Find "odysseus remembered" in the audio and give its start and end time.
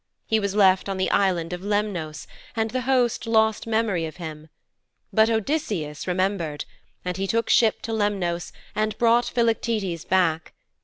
5.29-6.65